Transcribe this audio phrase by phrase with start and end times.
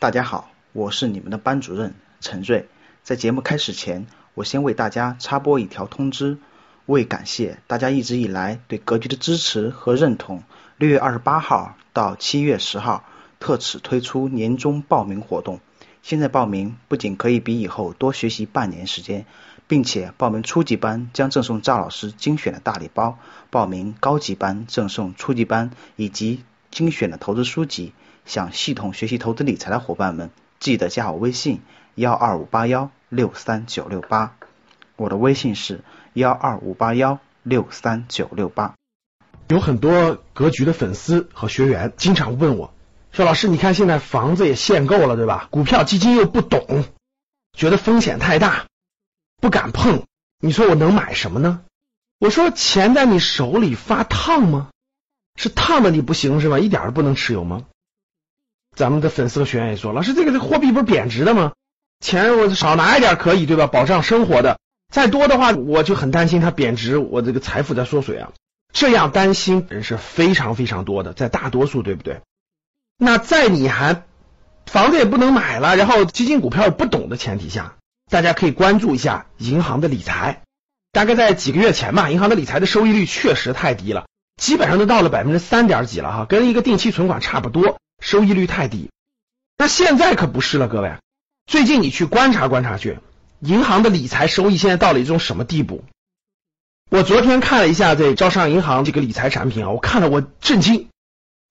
[0.00, 1.92] 大家好，我是你们的班主任
[2.22, 2.70] 陈瑞。
[3.02, 6.38] 在节目开始前，我先为大家插播一条通知。
[6.86, 10.42] 为感谢大家一直以来对格局的支持和认同，
[10.78, 13.04] 六月二十八号到七月十号，
[13.40, 15.60] 特此推出年终报名活动。
[16.00, 19.26] 现在报名不仅可以比以后多学习半年时间，
[19.68, 23.18] 并且报名初级班将赠送赵老师精选的大礼包，
[23.50, 27.92] 报名高级班赠送初级班以及精选的投资书籍。
[28.26, 30.30] 想系统学习投资理财的伙伴们，
[30.60, 31.62] 记得加我微信
[31.94, 34.36] 幺二五八幺六三九六八，
[34.96, 35.80] 我的微信是
[36.12, 38.74] 幺二五八幺六三九六八。
[39.48, 42.72] 有很多格局的粉丝和学员经常问我，
[43.10, 45.48] 说老师，你看现在房子也限购了，对吧？
[45.50, 46.84] 股票基金又不懂，
[47.52, 48.66] 觉得风险太大，
[49.40, 50.04] 不敢碰。
[50.38, 51.62] 你说我能买什么呢？
[52.20, 54.69] 我说钱在你手里发烫吗？
[55.40, 56.58] 是烫的你不行是吧？
[56.58, 57.64] 一点都不能持有吗？
[58.76, 61.52] 咱们的粉丝和学员也说，老师，这个这货币不是贬值的吗？
[62.00, 63.66] 钱我少拿一点可以对吧？
[63.66, 64.58] 保障生活的，
[64.92, 68.32] 再多的话我就很担心它贬值，我这个财富在缩水啊。
[68.74, 72.20] 这样担心人是非常非常多的，在大多数对不对？
[72.98, 74.02] 那在你还
[74.66, 77.76] 房子也不能买了，然后基金股票不懂的前提下，
[78.10, 80.42] 大家可以关注一下银行的理财。
[80.92, 84.06] 大概在几个月前吧，银行的理财的收益率确实太低了，
[84.40, 87.78] 基本上都到了百分之三点几了哈，跟一个定期存款差不多。
[88.00, 88.90] 收益率太低，
[89.58, 90.94] 那现在可不是了，各位。
[91.46, 92.98] 最近你去观察观察去，
[93.40, 95.84] 银行的理财收益现在到了一种什么地步？
[96.88, 100.88] 我昨天看了一下这招商银行这个理财产品啊，我看了我震惊。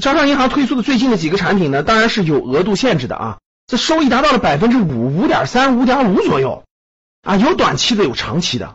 [0.00, 3.38] 招商银行推出的最近的几个产品呢，当然是有额度限制的啊，
[3.68, 6.64] 这收益达到了百分之五、五点三、五点五左右
[7.22, 8.74] 啊，有短期的，有长期的。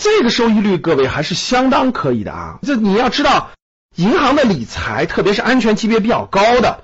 [0.00, 2.58] 这个收益率，各位还是相当可以的啊。
[2.62, 3.50] 这你要知道。
[3.94, 6.82] 银行的理财，特别是安全级别比较高的，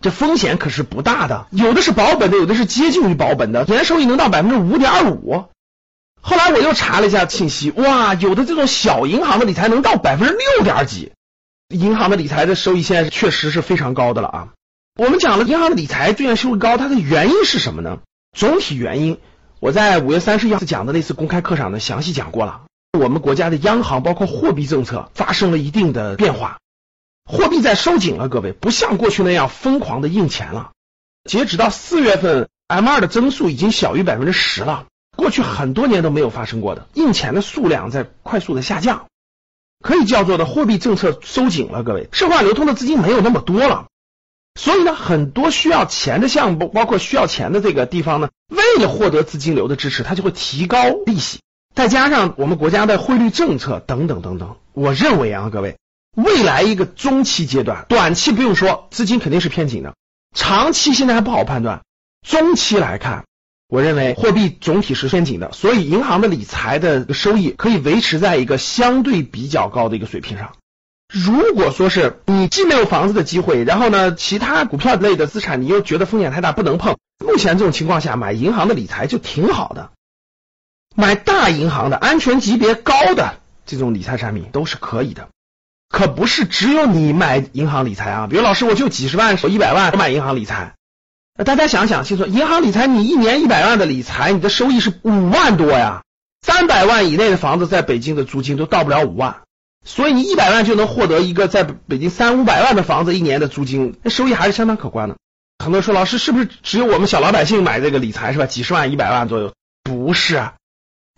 [0.00, 1.48] 这风险可是不大的。
[1.50, 5.46] 有的是保本的，有的是接近于保本的，年收益能到百分之五点五。
[6.20, 11.10] 后来我又查了一下信息，哇，有的这种小银行的理财能到百分之六点几。
[11.68, 14.48] 银行的理财的收益现在确实是非常高的了啊。
[14.96, 17.98] 我们讲了，银行的理财最近收益高，它的原因是什么呢？
[18.36, 19.18] 总体原因，
[19.58, 22.62] 我在五月三十一号讲的那次公开课上呢，详细讲过了。
[22.92, 26.58] 我们国家的央行包括货币政策发生了一定的变化，
[27.24, 30.72] 货币在收紧了，各位不像过去那样疯狂的印钱了。
[31.24, 34.84] 截止到四月份，M 二的增速已经小于百分之十了，
[35.16, 39.06] 过去很多年都没有发生过的印钱的数量在快速的下降，
[39.82, 43.86] 可以叫做的货币政策收紧了，各位社会流通的资金没有那么多了，
[44.54, 51.40] 所以呢，很多需要钱的项目，包括需要钱的这个地方呢，为了获得资金流的支持，它就会提高利息。
[51.74, 55.76] 再加上我们国家的汇率政策等等等等，我认为啊，各位，
[56.14, 59.94] 未来一个中期阶段，短期不用说，资金肯定是偏紧的，
[60.34, 61.82] 长期现在还不好判断。
[62.26, 63.24] 中期来看，
[63.68, 70.54] 我认为货币总体是偏紧的，所以银行的理财的收益可以维持在一个相对比较高的一个水平上。
[71.12, 79.90] 如果说是你既没有房子的机会，然后呢，其他股票类的资产你又觉得风险太大不能碰，目前这种情况下买银行的理财就挺好的。
[80.94, 83.36] 买大银行的安全级别高的
[83.66, 85.28] 这种理财产品都是可以的，
[85.88, 88.26] 可不是只有你买银行理财啊。
[88.28, 90.74] 比如老师，我就几十万、我一百万我买银行理财。
[91.44, 96.02] 大家想想清楚，银行理财你一年一百万的理财，你的收益是五万多呀。
[96.40, 99.42] 三百万以内的房子在北京的租金都到不了五万，
[99.86, 105.16] 所以你一百万就能获得一个在北京三五百万的房子一年的租金，那收益还是相当可观的。
[105.58, 108.46] 很多人说，老师是不是只有我们小老百姓买这个理财是吧？
[108.46, 109.54] 几十万、一百万左右？
[109.84, 110.50] 不是。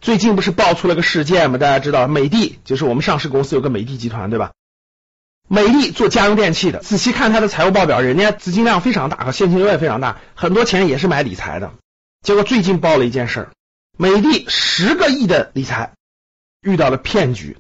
[0.01, 1.59] 最近不是爆出了个事件吗？
[1.59, 4.53] 大家知道，美的就是我们上市公司有个美的集团，对吧？
[5.49, 11.73] 美的做家用电器的，仔细看它的财务报表，人家资金量非常大，和现金流也非常大，很多钱也是买理财的。
[12.23, 13.49] 结果最近爆了一件事，
[13.97, 15.95] 美的十个亿的理财
[16.61, 17.57] 遇到了骗局，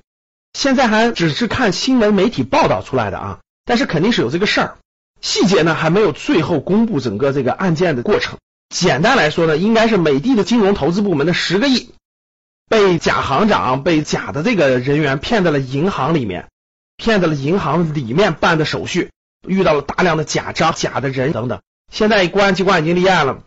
[0.52, 4.76] 现在还只是看新闻媒体报道出来的啊，但是肯定是有这个事儿，
[5.20, 8.38] 细节呢还没有最后公布整个这个案件的过程。
[8.68, 11.94] 简单来说呢，应该是美的的金融投资部门的十个亿。
[12.68, 16.48] 被假行长、被假的这个人员骗在了银行里面，
[16.98, 19.10] 骗在了银行里面办的手续，
[19.46, 21.62] 遇到了大量的假章、假的人等等。
[21.90, 23.42] 现在公安机关已经立案了，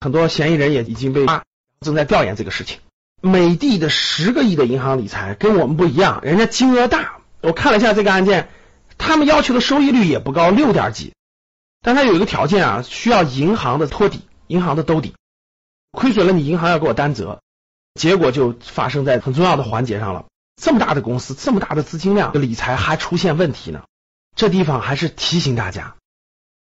[0.00, 1.44] 很多嫌疑人也已经被抓，
[1.80, 2.80] 正在调研这个事情。
[3.26, 7.18] 美的的十个亿的银行理财跟我们不一样，人家金额大。
[7.42, 8.48] 我看了一下这个案件，
[8.98, 11.14] 他们要求的收益率也不高，六点几，
[11.82, 15.14] 但他有一个条件啊，需要银行的托底，银行的兜底，
[15.92, 17.40] 亏损了你银行要给我担责。
[17.94, 20.26] 结果就发生在很重要的环节上了。
[20.60, 23.82] 这么大的公司，这么大的资金量，理财还出现问题呢？
[24.34, 25.95] 这地方还是提醒大家，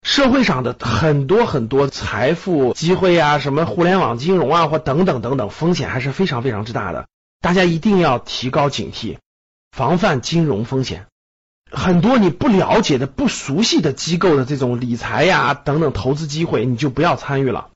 [0.05, 7.07] 社会上的很多很多财富机会啊，什么互联网金融啊，或等等等等，风险还是非常非常之大的。
[7.41, 9.17] 大家一定要提高警惕，
[9.71, 11.07] 防范金融风险。
[11.71, 17.71] 很多你不了解的、不熟悉的机构的这种理财呀等等投资机会，你就不要参与了。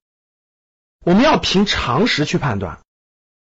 [1.03, 2.77] 我们要凭常识去判断，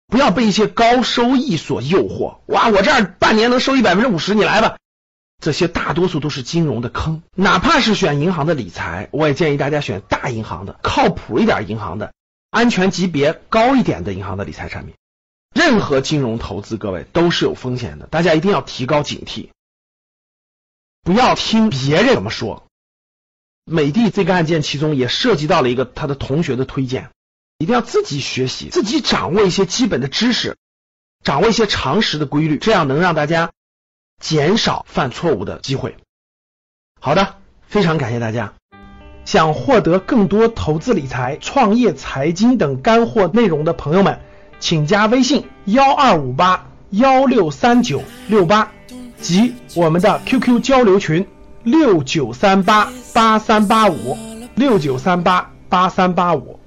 [0.06, 2.36] 不要被一些高收益所诱惑。
[2.46, 4.76] 哇，我这儿半年能收益百分之五十，你来吧。
[5.38, 7.22] 这些大多数都是金融的坑。
[7.34, 12.12] 哪怕是选银行的理财，我也建议大家选大银行的、靠谱一点银行的、
[12.50, 14.94] 安全级别高一点的银行的理财产品。
[15.54, 19.50] 任何金融投资，各位都是有风险的，大家一定要提高警惕。
[21.02, 22.66] 不要听别人怎么说。
[23.64, 27.10] 美的这个案件其中也涉及到了一个他的同学的推荐，
[27.58, 30.56] 一定要自己学习，自己掌握一些基本的知识，
[31.24, 33.52] 掌握一些常识的规律，这样能让大家
[34.20, 35.96] 减少犯错误的机会。
[37.00, 37.36] 好的，
[37.66, 38.52] 非常感谢大家。
[39.24, 44.20] 想获得更多投资理财、创业财经等干货内容的朋友们，
[44.60, 48.72] 请加微信幺二五八幺六三九六八。
[49.18, 51.26] 及我们的 QQ 交流群
[51.62, 54.16] 六九三八八三八五
[54.54, 56.60] 六九三八八三八五。